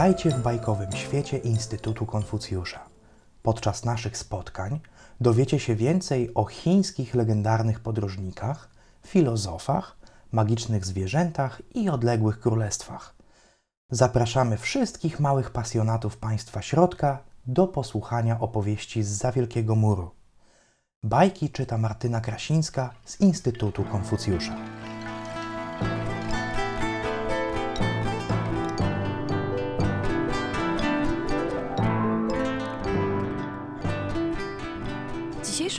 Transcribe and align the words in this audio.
Witajcie 0.00 0.30
w 0.30 0.42
bajkowym 0.42 0.92
świecie 0.92 1.38
Instytutu 1.38 2.06
Konfucjusza. 2.06 2.80
Podczas 3.42 3.84
naszych 3.84 4.16
spotkań 4.16 4.80
dowiecie 5.20 5.58
się 5.58 5.76
więcej 5.76 6.34
o 6.34 6.44
chińskich 6.44 7.14
legendarnych 7.14 7.80
podróżnikach, 7.80 8.68
filozofach, 9.06 9.96
magicznych 10.32 10.86
zwierzętach 10.86 11.62
i 11.74 11.88
odległych 11.90 12.40
królestwach. 12.40 13.14
Zapraszamy 13.90 14.56
wszystkich 14.56 15.20
małych 15.20 15.50
pasjonatów 15.50 16.16
państwa 16.16 16.62
środka 16.62 17.18
do 17.46 17.66
posłuchania 17.66 18.40
opowieści 18.40 19.02
z 19.02 19.08
za 19.08 19.32
Wielkiego 19.32 19.76
Muru. 19.76 20.10
Bajki 21.02 21.50
czyta 21.50 21.78
Martyna 21.78 22.20
Krasińska 22.20 22.94
z 23.04 23.20
Instytutu 23.20 23.84
Konfucjusza. 23.84 24.69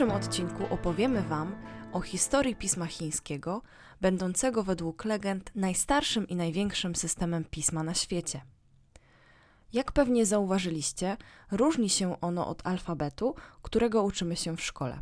Dzisiejszym 0.02 0.22
odcinku 0.22 0.74
opowiemy 0.74 1.22
Wam 1.22 1.56
o 1.92 2.00
historii 2.00 2.56
pisma 2.56 2.86
chińskiego, 2.86 3.62
będącego 4.00 4.62
według 4.62 5.04
legend 5.04 5.50
najstarszym 5.54 6.28
i 6.28 6.36
największym 6.36 6.96
systemem 6.96 7.44
pisma 7.44 7.82
na 7.82 7.94
świecie. 7.94 8.40
Jak 9.72 9.92
pewnie 9.92 10.26
zauważyliście, 10.26 11.16
różni 11.50 11.90
się 11.90 12.20
ono 12.20 12.48
od 12.48 12.66
alfabetu, 12.66 13.34
którego 13.62 14.02
uczymy 14.02 14.36
się 14.36 14.56
w 14.56 14.60
szkole. 14.60 14.98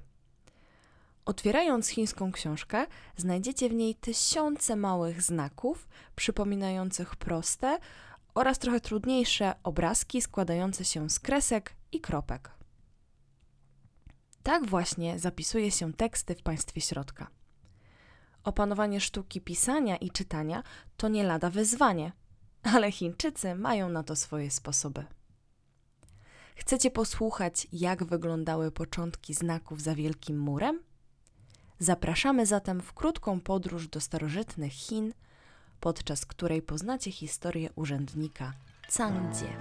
Otwierając 1.25 1.89
chińską 1.89 2.33
książkę, 2.33 2.87
znajdziecie 3.17 3.69
w 3.69 3.75
niej 3.75 3.95
tysiące 3.95 4.77
małych 4.77 5.23
znaków 5.23 5.89
przypominających 6.17 7.17
proste 7.17 7.79
oraz 8.35 8.59
trochę 8.59 8.81
trudniejsze 8.81 9.55
obrazki 9.63 10.23
składające 10.23 10.85
się 10.85 11.11
z 11.11 11.21
kresek 11.21 11.75
i 11.93 12.01
kropek. 12.01 12.60
Tak 14.43 14.67
właśnie 14.67 15.19
zapisuje 15.19 15.71
się 15.71 15.93
teksty 15.93 16.35
w 16.35 16.43
państwie 16.43 16.81
środka. 16.81 17.27
Opanowanie 18.45 19.01
sztuki 19.01 19.41
pisania 19.41 19.97
i 19.97 20.11
czytania 20.11 20.63
to 20.97 21.09
nie 21.09 21.25
lada 21.25 21.51
wyzwanie, 21.51 22.13
ale 22.63 22.93
Chińczycy 22.93 23.55
mają 23.55 23.89
na 23.89 24.03
to 24.03 24.17
swoje 24.17 24.51
sposoby. 24.51 25.05
Chcecie 26.57 26.91
posłuchać, 26.91 27.67
jak 27.73 28.05
wyglądały 28.05 28.71
początki 28.71 29.35
znaków 29.35 29.83
za 29.83 29.95
Wielkim 29.95 30.39
Murem? 30.39 30.81
Zapraszamy 31.79 32.47
zatem 32.47 32.81
w 32.81 32.93
krótką 32.93 33.41
podróż 33.41 33.89
do 33.89 34.01
starożytnych 34.01 34.73
Chin, 34.73 35.13
podczas 35.81 36.27
której 36.27 36.63
poznacie 36.63 37.13
historię 37.13 37.71
urzędnika 37.75 38.53
Cangdzie. 38.89 39.57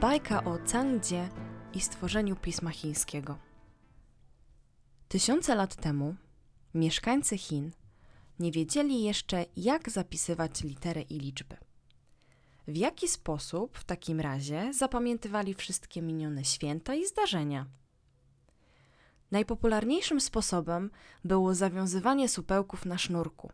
Bajka 0.00 0.44
o 0.44 0.58
Cangdzie 0.72 1.28
i 1.74 1.80
stworzeniu 1.80 2.36
pisma 2.36 2.70
chińskiego. 2.70 3.38
Tysiące 5.08 5.54
lat 5.54 5.76
temu 5.76 6.14
mieszkańcy 6.74 7.38
Chin 7.38 7.70
nie 8.38 8.52
wiedzieli 8.52 9.02
jeszcze, 9.02 9.44
jak 9.56 9.90
zapisywać 9.90 10.62
litery 10.62 11.02
i 11.02 11.18
liczby. 11.18 11.56
W 12.68 12.76
jaki 12.76 13.08
sposób 13.08 13.78
w 13.78 13.84
takim 13.84 14.20
razie 14.20 14.72
zapamiętywali 14.74 15.54
wszystkie 15.54 16.02
minione 16.02 16.44
święta 16.44 16.94
i 16.94 17.06
zdarzenia? 17.06 17.66
Najpopularniejszym 19.30 20.20
sposobem 20.20 20.90
było 21.24 21.54
zawiązywanie 21.54 22.28
supełków 22.28 22.86
na 22.86 22.98
sznurku. 22.98 23.52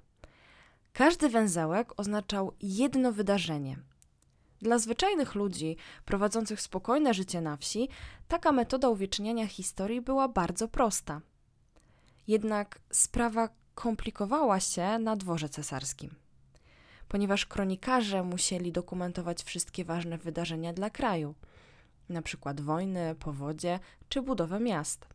Każdy 0.93 1.29
węzełek 1.29 1.93
oznaczał 1.97 2.53
jedno 2.61 3.13
wydarzenie. 3.13 3.77
Dla 4.63 4.79
zwyczajnych 4.79 5.35
ludzi 5.35 5.77
prowadzących 6.05 6.61
spokojne 6.61 7.15
życie 7.15 7.41
na 7.41 7.57
wsi, 7.57 7.89
taka 8.29 8.53
metoda 8.53 8.89
uwieczniania 8.89 9.47
historii 9.47 10.01
była 10.01 10.29
bardzo 10.29 10.69
prosta. 10.69 11.21
Jednak 12.29 12.79
sprawa 12.91 13.49
komplikowała 13.75 14.61
się 14.61 14.99
na 14.99 15.17
dworze 15.17 15.49
cesarskim 15.49 16.11
ponieważ 17.09 17.47
kronikarze 17.47 18.23
musieli 18.23 18.73
dokumentować 18.73 19.43
wszystkie 19.43 19.85
ważne 19.85 20.19
wydarzenia 20.19 20.73
dla 20.73 20.91
kraju, 20.91 21.35
przykład 22.23 22.61
wojny, 22.61 23.15
powodzie 23.15 23.81
czy 24.09 24.23
budowę 24.23 24.61
miast. 24.61 25.07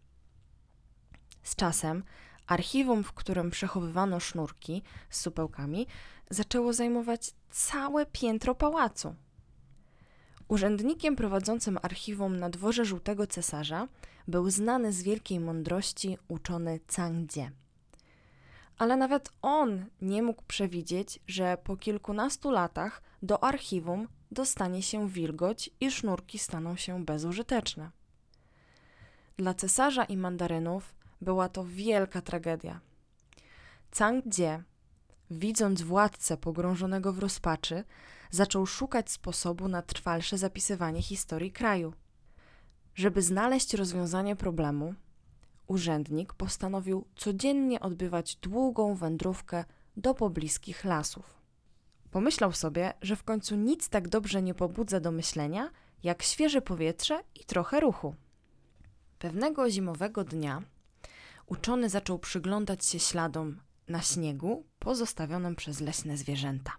Z 1.44 1.56
czasem 1.56 2.04
archiwum, 2.48 3.04
w 3.04 3.14
którym 3.14 3.52
przechowywano 3.52 4.20
sznurki 4.20 4.82
z 5.10 5.22
supełkami, 5.22 5.88
zaczęło 6.30 6.74
zajmować 6.74 7.32
całe 7.50 8.06
piętro 8.06 8.56
pałacu. 8.56 9.16
Urzędnikiem 10.52 11.16
prowadzącym 11.16 11.80
archiwum 11.82 12.40
na 12.40 12.50
dworze 12.50 12.86
żółtego 12.86 13.28
cesarza 13.28 13.88
był 14.28 14.50
znany 14.50 14.94
z 14.94 15.04
wielkiej 15.04 15.40
mądrości 15.40 16.18
uczony 16.28 16.80
Cangdzie 16.88 17.52
ale 18.82 18.98
nawet 18.98 19.30
on 19.42 19.86
nie 20.02 20.24
mógł 20.24 20.44
przewidzieć, 20.48 21.20
że 21.28 21.58
po 21.64 21.78
kilkunastu 21.78 22.52
latach 22.52 23.02
do 23.24 23.44
archiwum 23.44 24.08
dostanie 24.32 24.84
się 24.84 25.10
wilgoć 25.10 25.70
i 25.80 25.92
sznurki 25.92 26.40
staną 26.40 26.76
się 26.76 27.06
bezużyteczne. 27.06 27.92
Dla 29.38 29.54
cesarza 29.54 30.04
i 30.04 30.18
mandarynów 30.18 30.96
była 31.22 31.50
to 31.50 31.66
wielka 31.66 32.22
tragedia. 32.22 32.80
Cang 33.92 34.26
Jie, 34.26 34.64
widząc 35.32 35.82
władcę 35.82 36.38
pogrążonego 36.38 37.14
w 37.14 37.20
rozpaczy, 37.20 37.84
zaczął 38.32 38.66
szukać 38.66 39.12
sposobu 39.12 39.68
na 39.68 39.82
trwalsze 39.82 40.38
zapisywanie 40.38 41.02
historii 41.02 41.52
kraju. 41.52 41.94
Żeby 42.96 43.22
znaleźć 43.22 43.74
rozwiązanie 43.74 44.36
problemu, 44.36 44.96
urzędnik 45.68 46.34
postanowił 46.34 47.06
codziennie 47.16 47.80
odbywać 47.80 48.36
długą 48.36 48.96
wędrówkę 48.96 49.66
do 49.98 50.14
pobliskich 50.14 50.84
lasów. 50.86 51.42
Pomyślał 52.12 52.52
sobie, 52.52 52.94
że 53.02 53.16
w 53.16 53.24
końcu 53.24 53.56
nic 53.56 53.90
tak 53.90 54.08
dobrze 54.08 54.42
nie 54.42 54.54
pobudza 54.54 55.00
do 55.00 55.12
myślenia, 55.12 55.70
jak 56.04 56.24
świeże 56.24 56.62
powietrze 56.62 57.24
i 57.36 57.46
trochę 57.46 57.80
ruchu. 57.80 58.16
Pewnego 59.20 59.70
zimowego 59.70 60.24
dnia 60.24 60.62
uczony 61.48 61.90
zaczął 61.90 62.20
przyglądać 62.20 62.86
się 62.86 63.00
śladom 63.00 63.60
na 63.92 64.02
śniegu 64.02 64.66
pozostawionym 64.80 65.56
przez 65.56 65.82
leśne 65.82 66.18
zwierzęta. 66.18 66.72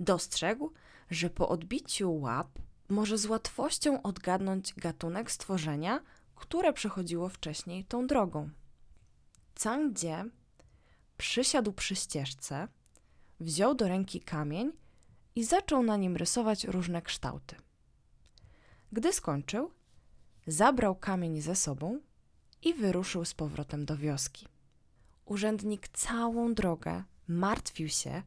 Dostrzegł, 0.00 0.72
że 1.10 1.30
po 1.30 1.48
odbiciu 1.48 2.14
łap 2.14 2.58
może 2.88 3.18
z 3.18 3.26
łatwością 3.26 4.02
odgadnąć 4.02 4.74
gatunek 4.74 5.30
stworzenia, 5.30 6.00
które 6.34 6.72
przechodziło 6.72 7.28
wcześniej 7.28 7.84
tą 7.84 8.06
drogą. 8.06 8.50
Cangdzie 9.54 10.24
przysiadł 11.16 11.72
przy 11.72 11.96
ścieżce, 11.96 12.68
wziął 13.40 13.74
do 13.74 13.88
ręki 13.88 14.20
kamień 14.20 14.72
i 15.34 15.44
zaczął 15.44 15.82
na 15.82 15.96
nim 15.96 16.16
rysować 16.16 16.64
różne 16.64 17.02
kształty. 17.02 17.56
Gdy 18.92 19.12
skończył, 19.12 19.70
zabrał 20.46 20.96
kamień 20.96 21.40
ze 21.40 21.56
sobą 21.56 22.00
i 22.62 22.74
wyruszył 22.74 23.24
z 23.24 23.34
powrotem 23.34 23.84
do 23.84 23.96
wioski. 23.96 24.51
Urzędnik 25.24 25.88
całą 25.88 26.54
drogę 26.54 27.04
martwił 27.28 27.88
się, 27.88 28.22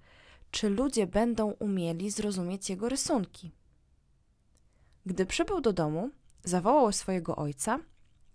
czy 0.52 0.70
ludzie 0.70 1.08
będą 1.08 1.52
umieli 1.52 2.12
zrozumieć 2.12 2.70
jego 2.70 2.90
rysunki. 2.90 3.52
Gdy 5.06 5.26
przybył 5.26 5.62
do 5.62 5.74
domu, 5.74 6.12
zawołał 6.44 6.92
swojego 6.92 7.36
ojca 7.36 7.80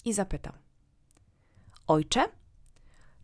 i 0.04 0.12
zapytał: 0.12 0.52
Ojcze, 1.86 2.28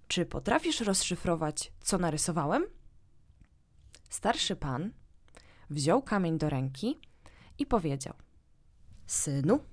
czy 0.08 0.26
potrafisz 0.26 0.80
rozszyfrować, 0.80 1.72
co 1.80 1.98
narysowałem? 1.98 2.64
Starszy 4.08 4.56
pan 4.56 4.92
wziął 5.70 6.02
kamień 6.02 6.38
do 6.38 6.50
ręki 6.50 7.00
i 7.58 7.66
powiedział: 7.66 8.14
Synu, 9.06 9.64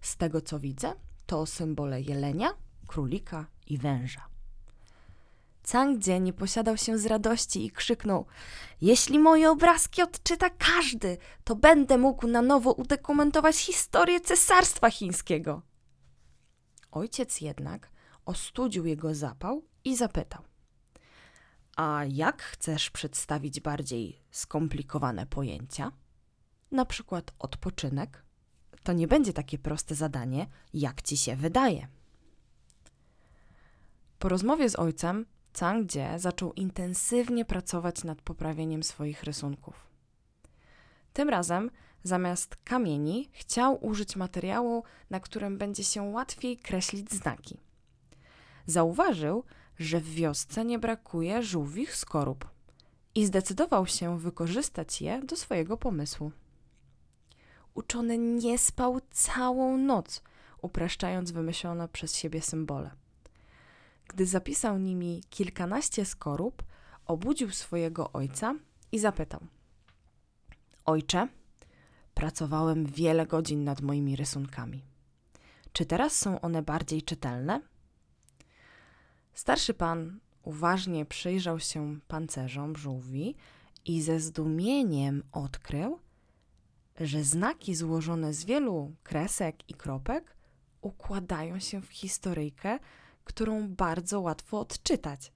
z 0.00 0.16
tego 0.16 0.40
co 0.40 0.60
widzę, 0.60 0.92
to 1.26 1.46
symbole 1.46 2.00
jelenia, 2.00 2.54
królika 2.86 3.46
i 3.66 3.78
węża. 3.78 4.29
Cangdzie 5.62 6.20
nie 6.20 6.32
posiadał 6.32 6.76
się 6.76 6.98
z 6.98 7.06
radości 7.06 7.66
i 7.66 7.70
krzyknął: 7.70 8.26
Jeśli 8.80 9.18
moje 9.18 9.50
obrazki 9.50 10.02
odczyta 10.02 10.50
każdy, 10.50 11.18
to 11.44 11.56
będę 11.56 11.98
mógł 11.98 12.26
na 12.26 12.42
nowo 12.42 12.72
udokumentować 12.72 13.56
historię 13.56 14.20
cesarstwa 14.20 14.90
chińskiego. 14.90 15.62
Ojciec 16.90 17.40
jednak 17.40 17.90
ostudził 18.24 18.86
jego 18.86 19.14
zapał 19.14 19.62
i 19.84 19.96
zapytał: 19.96 20.42
A 21.76 22.04
jak 22.08 22.42
chcesz 22.42 22.90
przedstawić 22.90 23.60
bardziej 23.60 24.22
skomplikowane 24.30 25.26
pojęcia? 25.26 25.92
Na 26.70 26.84
przykład 26.84 27.32
odpoczynek? 27.38 28.24
To 28.82 28.92
nie 28.92 29.08
będzie 29.08 29.32
takie 29.32 29.58
proste 29.58 29.94
zadanie, 29.94 30.46
jak 30.74 31.02
ci 31.02 31.16
się 31.16 31.36
wydaje. 31.36 31.88
Po 34.18 34.28
rozmowie 34.28 34.70
z 34.70 34.76
ojcem, 34.76 35.26
Cang 35.52 35.86
Jie 35.86 36.18
zaczął 36.18 36.52
intensywnie 36.52 37.44
pracować 37.44 38.04
nad 38.04 38.22
poprawieniem 38.22 38.82
swoich 38.82 39.22
rysunków. 39.22 39.86
Tym 41.12 41.28
razem, 41.28 41.70
zamiast 42.02 42.56
kamieni, 42.64 43.28
chciał 43.32 43.86
użyć 43.86 44.16
materiału, 44.16 44.84
na 45.10 45.20
którym 45.20 45.58
będzie 45.58 45.84
się 45.84 46.02
łatwiej 46.02 46.58
kreślić 46.58 47.12
znaki. 47.12 47.56
Zauważył, 48.66 49.44
że 49.78 50.00
w 50.00 50.14
wiosce 50.14 50.64
nie 50.64 50.78
brakuje 50.78 51.42
żółwich 51.42 51.96
skorup 51.96 52.48
i 53.14 53.26
zdecydował 53.26 53.86
się 53.86 54.18
wykorzystać 54.18 55.02
je 55.02 55.22
do 55.22 55.36
swojego 55.36 55.76
pomysłu. 55.76 56.32
Uczony 57.74 58.18
nie 58.18 58.58
spał 58.58 59.00
całą 59.10 59.76
noc, 59.76 60.22
upraszczając 60.62 61.30
wymyślone 61.30 61.88
przez 61.88 62.16
siebie 62.16 62.42
symbole. 62.42 62.90
Gdy 64.10 64.26
zapisał 64.26 64.78
nimi 64.78 65.22
kilkanaście 65.30 66.04
skorup, 66.04 66.62
obudził 67.06 67.50
swojego 67.50 68.12
ojca 68.12 68.54
i 68.92 68.98
zapytał: 68.98 69.40
Ojcze, 70.84 71.28
pracowałem 72.14 72.86
wiele 72.86 73.26
godzin 73.26 73.64
nad 73.64 73.80
moimi 73.80 74.16
rysunkami. 74.16 74.84
Czy 75.72 75.86
teraz 75.86 76.16
są 76.16 76.40
one 76.40 76.62
bardziej 76.62 77.02
czytelne? 77.02 77.60
Starszy 79.34 79.74
pan 79.74 80.20
uważnie 80.42 81.06
przyjrzał 81.06 81.60
się 81.60 81.98
pancerzom 82.08 82.76
żółwi 82.76 83.34
i 83.84 84.02
ze 84.02 84.20
zdumieniem 84.20 85.22
odkrył, 85.32 85.98
że 87.00 87.24
znaki 87.24 87.74
złożone 87.74 88.34
z 88.34 88.44
wielu 88.44 88.92
kresek 89.02 89.70
i 89.70 89.74
kropek 89.74 90.36
układają 90.80 91.60
się 91.60 91.80
w 91.80 91.92
historyjkę, 91.92 92.78
którą 93.24 93.68
bardzo 93.68 94.20
łatwo 94.20 94.60
odczytać. 94.60 95.32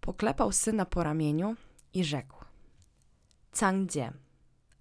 Poklepał 0.00 0.52
syna 0.52 0.84
po 0.84 1.02
ramieniu 1.02 1.56
i 1.94 2.04
rzekł: 2.04 2.44
Cangdzie, 3.52 4.12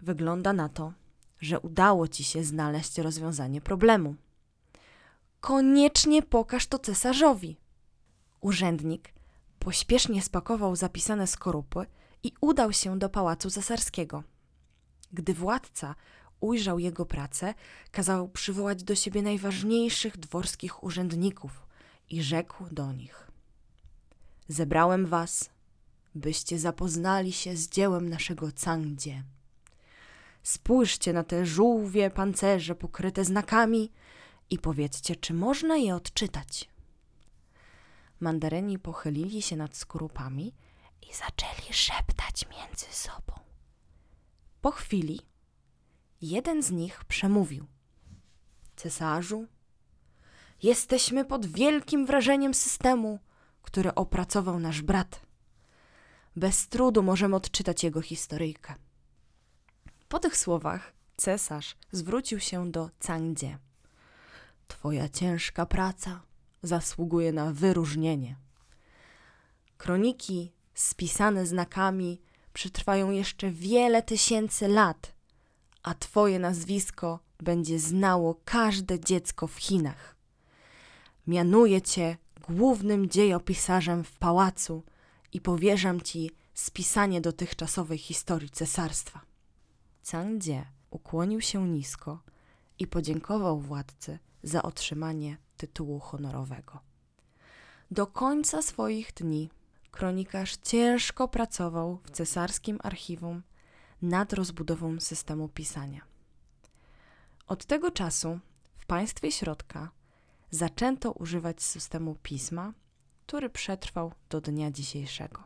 wygląda 0.02 0.54
na 0.54 0.70
to, 0.70 0.94
że 1.40 1.60
udało 1.60 2.08
ci 2.08 2.24
się 2.24 2.44
znaleźć 2.44 2.98
rozwiązanie 2.98 3.62
problemu. 3.62 4.16
Koniecznie 5.42 6.22
pokaż 6.22 6.68
to 6.68 6.80
cesarzowi. 6.80 7.58
Urzędnik 8.42 9.14
pośpiesznie 9.60 10.22
spakował 10.22 10.76
zapisane 10.76 11.28
skorupy 11.28 11.86
i 12.24 12.32
udał 12.42 12.74
się 12.74 13.00
do 13.00 13.10
pałacu 13.10 13.50
cesarskiego. 13.50 14.24
Gdy 15.14 15.34
władca 15.34 15.96
ujrzał 16.40 16.80
jego 16.80 17.06
pracę, 17.06 17.54
kazał 17.92 18.30
przywołać 18.30 18.84
do 18.84 18.96
siebie 18.96 19.22
najważniejszych 19.22 20.18
dworskich 20.18 20.84
urzędników 20.84 21.69
i 22.10 22.24
rzekł 22.24 22.66
do 22.72 22.94
nich: 22.94 23.32
Zebrałem 24.48 25.06
was, 25.06 25.50
byście 26.16 26.60
zapoznali 26.60 27.34
się 27.34 27.56
z 27.58 27.70
dziełem 27.70 28.10
naszego 28.10 28.50
Cangdzie. 28.52 29.24
Spójrzcie 30.44 31.14
na 31.14 31.24
te 31.24 31.46
żółwie 31.46 32.10
pancerze 32.10 32.76
pokryte 32.76 33.26
znakami 33.26 33.92
i 34.50 34.60
powiedzcie, 34.60 35.16
czy 35.16 35.34
można 35.34 35.78
je 35.78 35.96
odczytać. 35.96 36.70
Mandaryni 38.20 38.80
pochylili 38.80 39.42
się 39.42 39.56
nad 39.56 39.78
skorupami 39.78 40.54
i 41.02 41.14
zaczęli 41.14 41.74
szeptać 41.74 42.46
między 42.50 42.86
sobą. 42.92 43.34
Po 44.62 44.72
chwili 44.72 45.20
jeden 46.22 46.64
z 46.64 46.72
nich 46.72 47.06
przemówił: 47.06 47.66
Cesarzu, 48.76 49.48
jesteśmy 50.64 51.26
pod 51.26 51.46
wielkim 51.46 52.06
wrażeniem 52.06 52.54
systemu, 52.54 53.20
który 53.62 53.96
opracował 53.96 54.60
nasz 54.60 54.82
brat. 54.82 55.22
Bez 56.36 56.68
trudu 56.68 57.04
możemy 57.04 57.36
odczytać 57.36 57.84
jego 57.84 58.02
historyjkę. 58.02 58.76
Po 60.08 60.20
tych 60.20 60.38
słowach 60.38 60.94
cesarz 61.18 61.76
zwrócił 61.92 62.40
się 62.40 62.72
do 62.72 62.90
Cangdzie. 63.00 63.58
Twoja 64.68 65.10
ciężka 65.10 65.66
praca 65.66 66.22
zasługuje 66.64 67.32
na 67.32 67.54
wyróżnienie. 67.54 68.36
Kroniki 69.78 70.52
spisane 70.74 71.46
znakami 71.46 72.22
przetrwają 72.54 73.12
jeszcze 73.12 73.52
wiele 73.52 74.04
tysięcy 74.04 74.68
lat, 74.68 75.14
a 75.84 75.94
Twoje 75.94 76.40
nazwisko 76.40 77.20
będzie 77.40 77.80
znało 77.80 78.42
każde 78.46 79.00
dziecko 79.00 79.48
w 79.48 79.56
Chinach. 79.56 80.19
Mianuję 81.30 81.82
Cię 81.82 82.18
głównym 82.48 83.10
dziejopisarzem 83.10 84.04
w 84.04 84.18
pałacu 84.18 84.84
i 85.34 85.42
powierzam 85.42 86.02
Ci 86.02 86.32
spisanie 86.54 87.22
dotychczasowej 87.22 87.98
historii 87.98 88.50
cesarstwa. 88.50 89.22
Cangdzie 90.04 90.66
ukłonił 90.90 91.42
się 91.42 91.68
nisko 91.68 92.20
i 92.80 92.88
podziękował 92.88 93.60
władcy 93.60 94.20
za 94.44 94.64
otrzymanie 94.64 95.38
tytułu 95.58 96.00
honorowego. 96.00 96.80
Do 97.92 98.08
końca 98.08 98.62
swoich 98.62 99.14
dni 99.14 99.50
kronikarz 99.92 100.58
ciężko 100.58 101.28
pracował 101.28 102.00
w 102.04 102.12
cesarskim 102.12 102.80
archiwum 102.84 103.44
nad 104.02 104.34
rozbudową 104.34 105.00
systemu 105.00 105.50
pisania. 105.50 106.02
Od 107.48 107.66
tego 107.66 107.92
czasu 107.92 108.40
w 108.78 108.86
państwie 108.86 109.32
środka 109.32 109.99
zaczęto 110.52 111.12
używać 111.12 111.64
systemu 111.64 112.16
pisma, 112.24 112.74
który 113.28 113.50
przetrwał 113.50 114.14
do 114.30 114.42
dnia 114.42 114.72
dzisiejszego. 114.72 115.44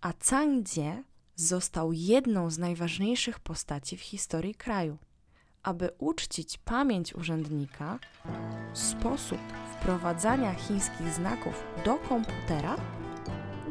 A 0.00 0.12
Cangdzie 0.12 1.02
został 1.36 1.92
jedną 1.92 2.50
z 2.50 2.58
najważniejszych 2.58 3.40
postaci 3.40 3.96
w 3.96 4.00
historii 4.00 4.54
kraju. 4.54 4.98
Aby 5.62 5.90
uczcić 5.98 6.58
pamięć 6.58 7.14
urzędnika, 7.14 7.98
sposób 8.72 9.38
wprowadzania 9.72 10.54
chińskich 10.54 11.14
znaków 11.14 11.64
do 11.84 11.94
komputera 11.94 12.76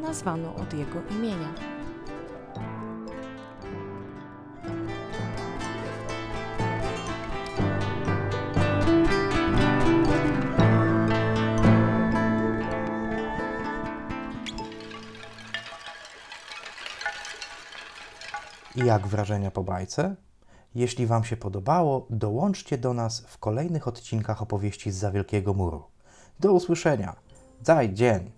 nazwano 0.00 0.54
od 0.54 0.74
jego 0.74 1.02
imienia. 1.10 1.54
Jak 18.84 19.06
wrażenia 19.06 19.50
po 19.50 19.64
bajce? 19.64 20.16
Jeśli 20.74 21.06
Wam 21.06 21.24
się 21.24 21.36
podobało, 21.36 22.06
dołączcie 22.10 22.78
do 22.78 22.94
nas 22.94 23.20
w 23.20 23.38
kolejnych 23.38 23.88
odcinkach 23.88 24.42
opowieści 24.42 24.90
z 24.90 24.96
Za 24.96 25.10
Wielkiego 25.10 25.54
Muru. 25.54 25.82
Do 26.40 26.52
usłyszenia. 26.52 27.16
Zaj 27.62 27.94
dzień! 27.94 28.30